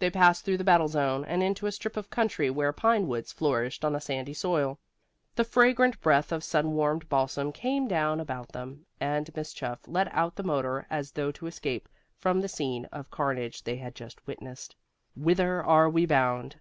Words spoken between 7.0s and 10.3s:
balsam came down about them, and Miss Chuff let